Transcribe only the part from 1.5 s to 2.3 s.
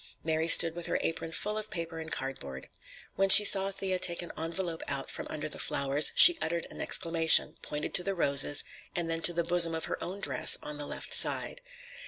of paper and